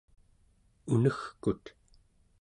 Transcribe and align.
unegkut 0.93 1.63